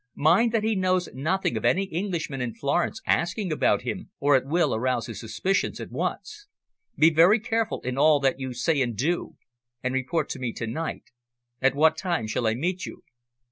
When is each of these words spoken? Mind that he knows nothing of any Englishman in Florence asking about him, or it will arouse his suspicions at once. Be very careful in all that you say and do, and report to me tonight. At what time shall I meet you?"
Mind 0.15 0.51
that 0.51 0.63
he 0.63 0.75
knows 0.75 1.09
nothing 1.13 1.55
of 1.55 1.63
any 1.63 1.83
Englishman 1.83 2.41
in 2.41 2.55
Florence 2.55 3.03
asking 3.05 3.51
about 3.51 3.83
him, 3.83 4.09
or 4.19 4.35
it 4.35 4.47
will 4.47 4.73
arouse 4.73 5.05
his 5.05 5.19
suspicions 5.19 5.79
at 5.79 5.91
once. 5.91 6.47
Be 6.97 7.11
very 7.13 7.39
careful 7.39 7.81
in 7.81 7.99
all 7.99 8.19
that 8.21 8.39
you 8.39 8.51
say 8.51 8.81
and 8.81 8.97
do, 8.97 9.35
and 9.83 9.93
report 9.93 10.27
to 10.29 10.39
me 10.39 10.53
tonight. 10.53 11.11
At 11.61 11.75
what 11.75 11.97
time 11.97 12.25
shall 12.25 12.47
I 12.47 12.55
meet 12.55 12.83
you?" 12.87 13.03